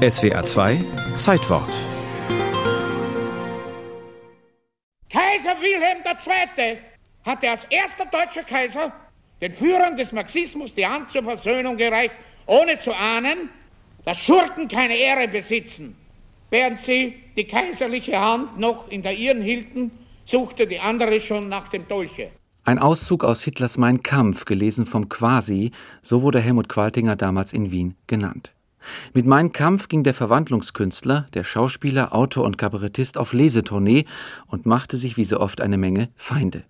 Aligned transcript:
SWA 0.00 0.42
2 0.42 0.82
Zeitwort 1.18 1.68
Kaiser 5.10 5.54
Wilhelm 5.60 5.98
II. 6.06 6.78
hatte 7.22 7.50
als 7.50 7.66
erster 7.66 8.06
deutscher 8.06 8.44
Kaiser 8.44 8.94
den 9.42 9.52
Führern 9.52 9.98
des 9.98 10.12
Marxismus 10.12 10.72
die 10.72 10.86
Hand 10.86 11.10
zur 11.10 11.22
Versöhnung 11.22 11.76
gereicht, 11.76 12.14
ohne 12.46 12.78
zu 12.78 12.94
ahnen, 12.94 13.50
dass 14.06 14.16
Schurken 14.16 14.68
keine 14.68 14.96
Ehre 14.96 15.28
besitzen. 15.28 15.94
Während 16.48 16.80
sie 16.80 17.16
die 17.36 17.44
kaiserliche 17.44 18.18
Hand 18.18 18.58
noch 18.58 18.88
in 18.88 19.02
der 19.02 19.18
ihren 19.18 19.42
hielten, 19.42 19.90
suchte 20.24 20.66
die 20.66 20.80
andere 20.80 21.20
schon 21.20 21.50
nach 21.50 21.68
dem 21.68 21.86
Dolche. 21.86 22.30
Ein 22.64 22.78
Auszug 22.78 23.22
aus 23.22 23.42
Hitlers 23.42 23.76
Mein 23.76 24.02
Kampf, 24.02 24.46
gelesen 24.46 24.86
vom 24.86 25.10
Quasi, 25.10 25.72
so 26.00 26.22
wurde 26.22 26.40
Helmut 26.40 26.70
Qualtinger 26.70 27.16
damals 27.16 27.52
in 27.52 27.70
Wien 27.70 27.96
genannt. 28.06 28.54
Mit 29.12 29.26
Mein 29.26 29.52
Kampf 29.52 29.88
ging 29.88 30.04
der 30.04 30.14
Verwandlungskünstler, 30.14 31.28
der 31.34 31.44
Schauspieler, 31.44 32.14
Autor 32.14 32.44
und 32.44 32.58
Kabarettist 32.58 33.18
auf 33.18 33.32
Lesetournee 33.32 34.04
und 34.46 34.66
machte 34.66 34.96
sich 34.96 35.16
wie 35.16 35.24
so 35.24 35.40
oft 35.40 35.60
eine 35.60 35.78
Menge 35.78 36.10
Feinde. 36.16 36.64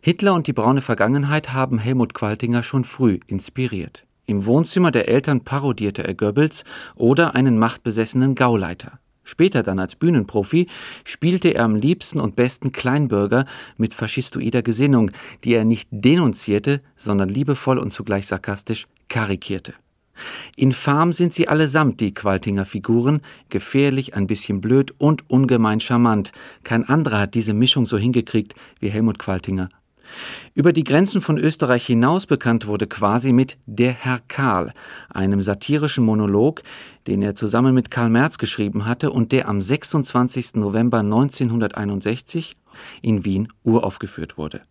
Hitler 0.00 0.34
und 0.34 0.46
die 0.46 0.52
braune 0.52 0.80
Vergangenheit 0.80 1.52
haben 1.52 1.78
Helmut 1.78 2.14
Qualtinger 2.14 2.62
schon 2.62 2.84
früh 2.84 3.20
inspiriert. 3.26 4.04
Im 4.26 4.44
Wohnzimmer 4.44 4.90
der 4.90 5.08
Eltern 5.08 5.42
parodierte 5.44 6.04
er 6.04 6.14
Goebbels 6.14 6.64
oder 6.96 7.34
einen 7.34 7.58
machtbesessenen 7.58 8.34
Gauleiter. 8.34 8.98
Später 9.24 9.62
dann 9.62 9.78
als 9.78 9.94
Bühnenprofi 9.94 10.68
spielte 11.04 11.48
er 11.48 11.64
am 11.64 11.76
liebsten 11.76 12.18
und 12.18 12.34
besten 12.34 12.72
Kleinbürger 12.72 13.44
mit 13.76 13.92
faschistoider 13.92 14.62
Gesinnung, 14.62 15.10
die 15.44 15.54
er 15.54 15.64
nicht 15.64 15.88
denunzierte, 15.90 16.80
sondern 16.96 17.28
liebevoll 17.28 17.78
und 17.78 17.90
zugleich 17.90 18.26
sarkastisch 18.26 18.86
karikierte. 19.08 19.74
Infam 20.56 21.12
sind 21.12 21.34
sie 21.34 21.48
allesamt, 21.48 22.00
die 22.00 22.14
Qualtinger 22.14 22.64
Figuren, 22.64 23.20
gefährlich, 23.48 24.14
ein 24.14 24.26
bisschen 24.26 24.60
blöd 24.60 24.92
und 24.98 25.28
ungemein 25.30 25.80
charmant. 25.80 26.32
Kein 26.64 26.88
anderer 26.88 27.20
hat 27.20 27.34
diese 27.34 27.54
Mischung 27.54 27.86
so 27.86 27.98
hingekriegt 27.98 28.54
wie 28.80 28.88
Helmut 28.88 29.18
Qualtinger. 29.18 29.68
Über 30.54 30.72
die 30.72 30.84
Grenzen 30.84 31.20
von 31.20 31.38
Österreich 31.38 31.86
hinaus 31.86 32.26
bekannt 32.26 32.66
wurde 32.66 32.86
quasi 32.86 33.32
mit 33.32 33.58
Der 33.66 33.92
Herr 33.92 34.20
Karl, 34.26 34.72
einem 35.10 35.42
satirischen 35.42 36.04
Monolog, 36.04 36.62
den 37.06 37.22
er 37.22 37.34
zusammen 37.34 37.74
mit 37.74 37.90
Karl 37.90 38.10
Merz 38.10 38.38
geschrieben 38.38 38.86
hatte 38.86 39.10
und 39.10 39.32
der 39.32 39.48
am 39.48 39.60
26. 39.60 40.54
November 40.54 41.00
1961 41.00 42.56
in 43.02 43.24
Wien 43.24 43.48
uraufgeführt 43.62 44.38
wurde. 44.38 44.62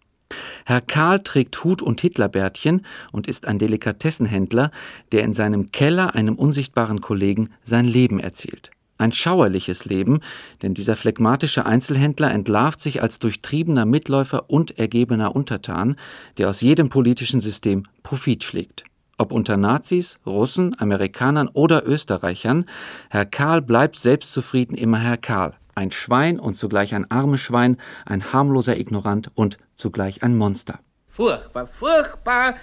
Herr 0.67 0.81
Karl 0.81 1.21
trägt 1.21 1.63
Hut 1.63 1.81
und 1.81 2.01
Hitlerbärtchen 2.01 2.85
und 3.13 3.25
ist 3.25 3.47
ein 3.47 3.57
Delikatessenhändler, 3.57 4.71
der 5.13 5.23
in 5.23 5.33
seinem 5.33 5.71
Keller 5.71 6.13
einem 6.13 6.35
unsichtbaren 6.35 6.99
Kollegen 6.99 7.51
sein 7.63 7.85
Leben 7.85 8.19
erzählt. 8.19 8.71
Ein 8.97 9.13
schauerliches 9.13 9.85
Leben, 9.85 10.19
denn 10.61 10.73
dieser 10.73 10.97
phlegmatische 10.97 11.65
Einzelhändler 11.65 12.31
entlarvt 12.31 12.81
sich 12.81 13.01
als 13.01 13.17
durchtriebener 13.19 13.85
Mitläufer 13.85 14.49
und 14.49 14.77
ergebener 14.77 15.37
Untertan, 15.37 15.95
der 16.37 16.49
aus 16.49 16.59
jedem 16.59 16.89
politischen 16.89 17.39
System 17.39 17.83
Profit 18.03 18.43
schlägt. 18.43 18.83
Ob 19.17 19.31
unter 19.31 19.55
Nazis, 19.55 20.19
Russen, 20.25 20.77
Amerikanern 20.77 21.47
oder 21.47 21.87
Österreichern, 21.87 22.65
Herr 23.09 23.25
Karl 23.25 23.61
bleibt 23.61 23.95
selbstzufrieden 23.95 24.75
immer 24.75 24.99
Herr 24.99 25.15
Karl, 25.15 25.53
ein 25.77 25.91
Schwein 25.91 26.39
und 26.39 26.55
zugleich 26.55 26.95
ein 26.95 27.09
armes 27.11 27.39
Schwein, 27.39 27.77
ein 28.05 28.33
harmloser 28.33 28.77
Ignorant 28.77 29.29
und 29.35 29.59
zugleich 29.75 30.23
ein 30.23 30.35
Monster. 30.35 30.79
Furchtbar, 31.07 31.67
furchtbar 31.67 32.55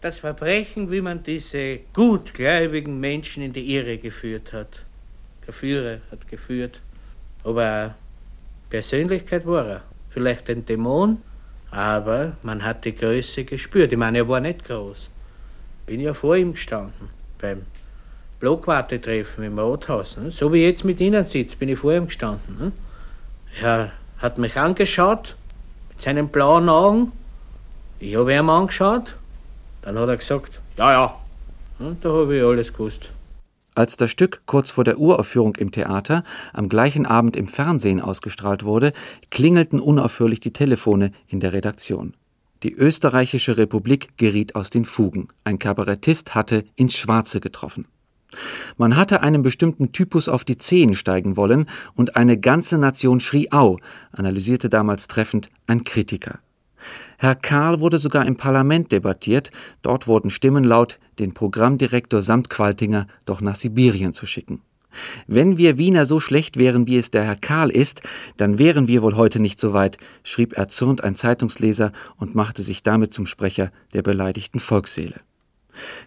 das 0.00 0.18
Verbrechen, 0.18 0.90
wie 0.90 1.00
man 1.00 1.22
diese 1.22 1.80
gutgläubigen 1.94 2.98
Menschen 2.98 3.44
in 3.44 3.52
die 3.52 3.74
Irre 3.74 3.98
geführt 3.98 4.52
hat. 4.52 4.84
Der 5.46 5.54
Führer 5.54 6.00
hat 6.10 6.28
geführt, 6.28 6.82
aber 7.44 7.94
Persönlichkeit 8.68 9.46
war 9.46 9.66
er. 9.66 9.82
Vielleicht 10.10 10.50
ein 10.50 10.66
Dämon, 10.66 11.18
aber 11.70 12.36
man 12.42 12.64
hat 12.64 12.84
die 12.84 12.94
Größe 12.94 13.44
gespürt. 13.44 13.92
Ich 13.92 13.98
meine, 13.98 14.18
er 14.18 14.28
war 14.28 14.40
nicht 14.40 14.64
groß. 14.64 15.08
Bin 15.86 16.00
ja 16.00 16.12
vor 16.12 16.36
ihm 16.36 16.52
gestanden 16.52 17.10
beim 17.38 17.62
Blockwartetreffen 18.46 19.42
im 19.42 19.58
Rathaus. 19.58 20.16
Ne? 20.16 20.30
So 20.30 20.52
wie 20.52 20.62
jetzt 20.62 20.84
mit 20.84 21.00
Ihnen 21.00 21.24
sitzt, 21.24 21.58
bin 21.58 21.68
ich 21.68 21.80
vor 21.80 21.92
ihm 21.92 22.06
gestanden. 22.06 22.56
Ne? 22.60 22.72
Er 23.60 23.90
hat 24.18 24.38
mich 24.38 24.56
angeschaut 24.56 25.34
mit 25.88 26.00
seinen 26.00 26.28
blauen 26.28 26.68
Augen. 26.68 27.10
Ich 27.98 28.14
habe 28.14 28.32
ihn 28.32 28.48
angeschaut. 28.48 29.16
Dann 29.82 29.98
hat 29.98 30.08
er 30.08 30.16
gesagt, 30.16 30.60
ja, 30.76 30.92
ja. 30.92 31.16
Und 31.80 32.04
da 32.04 32.10
habe 32.10 32.36
ich 32.36 32.44
alles 32.44 32.72
gewusst. 32.72 33.10
Als 33.74 33.96
das 33.96 34.12
Stück 34.12 34.42
kurz 34.46 34.70
vor 34.70 34.84
der 34.84 34.98
Uraufführung 34.98 35.56
im 35.56 35.72
Theater 35.72 36.22
am 36.52 36.68
gleichen 36.68 37.04
Abend 37.04 37.36
im 37.36 37.48
Fernsehen 37.48 38.00
ausgestrahlt 38.00 38.62
wurde, 38.62 38.92
klingelten 39.32 39.80
unaufhörlich 39.80 40.38
die 40.38 40.52
Telefone 40.52 41.10
in 41.26 41.40
der 41.40 41.52
Redaktion. 41.52 42.14
Die 42.62 42.72
österreichische 42.72 43.56
Republik 43.56 44.16
geriet 44.16 44.54
aus 44.54 44.70
den 44.70 44.84
Fugen. 44.84 45.26
Ein 45.42 45.58
Kabarettist 45.58 46.36
hatte 46.36 46.64
ins 46.76 46.94
Schwarze 46.94 47.40
getroffen. 47.40 47.88
Man 48.76 48.96
hatte 48.96 49.22
einem 49.22 49.42
bestimmten 49.42 49.92
Typus 49.92 50.28
auf 50.28 50.44
die 50.44 50.58
Zehen 50.58 50.94
steigen 50.94 51.36
wollen 51.36 51.66
und 51.94 52.16
eine 52.16 52.38
ganze 52.38 52.78
Nation 52.78 53.20
schrie 53.20 53.50
Au, 53.52 53.78
analysierte 54.12 54.68
damals 54.68 55.06
treffend 55.08 55.48
ein 55.66 55.84
Kritiker. 55.84 56.40
Herr 57.18 57.34
Karl 57.34 57.80
wurde 57.80 57.98
sogar 57.98 58.26
im 58.26 58.36
Parlament 58.36 58.92
debattiert, 58.92 59.50
dort 59.82 60.06
wurden 60.06 60.30
Stimmen 60.30 60.64
laut, 60.64 60.98
den 61.18 61.32
Programmdirektor 61.32 62.22
samt 62.22 62.50
Qualtinger 62.50 63.06
doch 63.24 63.40
nach 63.40 63.56
Sibirien 63.56 64.12
zu 64.12 64.26
schicken. 64.26 64.60
Wenn 65.26 65.58
wir 65.58 65.78
Wiener 65.78 66.06
so 66.06 66.20
schlecht 66.20 66.56
wären, 66.56 66.86
wie 66.86 66.96
es 66.96 67.10
der 67.10 67.24
Herr 67.24 67.36
Karl 67.36 67.70
ist, 67.70 68.02
dann 68.36 68.58
wären 68.58 68.88
wir 68.88 69.02
wohl 69.02 69.16
heute 69.16 69.40
nicht 69.40 69.60
so 69.60 69.72
weit, 69.72 69.98
schrieb 70.22 70.56
erzürnt 70.56 71.04
ein 71.04 71.14
Zeitungsleser 71.14 71.92
und 72.16 72.34
machte 72.34 72.62
sich 72.62 72.82
damit 72.82 73.12
zum 73.12 73.26
Sprecher 73.26 73.72
der 73.92 74.02
beleidigten 74.02 74.60
Volksseele. 74.60 75.20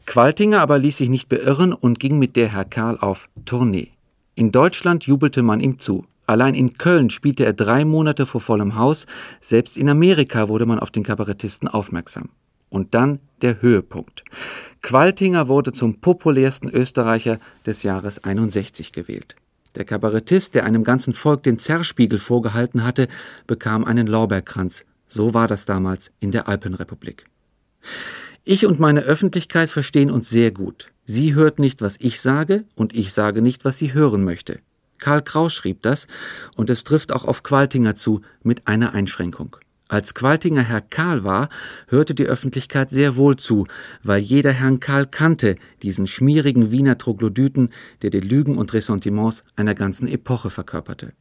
Qualtinger 0.06 0.62
aber 0.62 0.78
ließ 0.78 0.98
sich 0.98 1.10
nicht 1.10 1.30
beirren 1.30 1.74
und 1.74 2.00
ging 2.00 2.20
mit 2.20 2.36
der 2.36 2.50
Herr 2.50 2.66
Karl 2.66 2.98
auf 3.00 3.30
Tournee. 3.46 3.90
In 4.36 4.52
Deutschland 4.52 5.06
jubelte 5.06 5.44
man 5.44 5.60
ihm 5.60 5.80
zu. 5.80 6.06
Allein 6.26 6.54
in 6.54 6.78
Köln 6.78 7.10
spielte 7.10 7.44
er 7.44 7.54
drei 7.54 7.86
Monate 7.86 8.26
vor 8.26 8.40
vollem 8.40 8.76
Haus, 8.76 9.08
selbst 9.42 9.76
in 9.78 9.90
Amerika 9.90 10.48
wurde 10.48 10.66
man 10.66 10.80
auf 10.80 10.92
den 10.92 11.04
Kabarettisten 11.04 11.68
aufmerksam. 11.68 12.30
Und 12.70 12.94
dann 12.94 13.20
der 13.42 13.62
Höhepunkt. 13.62 14.24
Qualtinger 14.82 15.48
wurde 15.48 15.74
zum 15.74 16.02
populärsten 16.02 16.70
Österreicher 16.70 17.40
des 17.66 17.84
Jahres 17.84 18.24
61 18.24 18.92
gewählt. 18.92 19.36
Der 19.76 19.86
Kabarettist, 19.86 20.56
der 20.56 20.66
einem 20.66 20.84
ganzen 20.84 21.14
Volk 21.14 21.44
den 21.44 21.58
Zerrspiegel 21.58 22.20
vorgehalten 22.20 22.84
hatte, 22.84 23.08
bekam 23.48 23.84
einen 23.84 24.08
Lorbeerkranz. 24.08 24.86
So 25.08 25.34
war 25.34 25.48
das 25.48 25.66
damals 25.66 26.12
in 26.20 26.32
der 26.32 26.48
Alpenrepublik. 26.48 27.26
Ich 28.52 28.66
und 28.66 28.80
meine 28.80 29.02
Öffentlichkeit 29.02 29.70
verstehen 29.70 30.10
uns 30.10 30.28
sehr 30.28 30.50
gut. 30.50 30.92
Sie 31.06 31.36
hört 31.36 31.60
nicht, 31.60 31.84
was 31.84 31.98
ich 32.00 32.20
sage, 32.20 32.66
und 32.74 32.96
ich 32.96 33.14
sage 33.14 33.44
nicht, 33.44 33.64
was 33.64 33.78
sie 33.78 33.94
hören 33.94 34.24
möchte. 34.24 34.58
Karl 34.98 35.22
Kraus 35.22 35.54
schrieb 35.54 35.84
das, 35.84 36.08
und 36.56 36.72
es 36.72 36.84
trifft 36.84 37.14
auch 37.14 37.26
auf 37.26 37.44
Qualtinger 37.44 37.94
zu, 37.94 38.22
mit 38.42 38.68
einer 38.68 38.94
Einschränkung. 38.96 39.58
Als 39.88 40.16
Qualtinger 40.16 40.64
Herr 40.64 40.82
Karl 40.82 41.24
war, 41.24 41.50
hörte 41.90 42.16
die 42.16 42.26
Öffentlichkeit 42.26 42.90
sehr 42.90 43.18
wohl 43.18 43.36
zu, 43.36 43.68
weil 44.02 44.20
jeder 44.20 44.52
Herrn 44.52 44.80
Karl 44.80 45.06
kannte, 45.06 45.56
diesen 45.84 46.08
schmierigen 46.08 46.72
Wiener 46.72 46.98
Troglodyten, 46.98 47.70
der 48.02 48.10
die 48.10 48.20
Lügen 48.20 48.58
und 48.58 48.74
Ressentiments 48.74 49.44
einer 49.58 49.76
ganzen 49.76 50.08
Epoche 50.08 50.50
verkörperte. 50.50 51.14